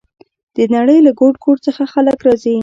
د 0.55 0.57
نړۍ 0.75 0.97
له 1.05 1.11
ګوټ 1.19 1.35
ګوټ 1.43 1.57
څخه 1.67 1.83
خلک 1.93 2.17
راځي. 2.27 2.55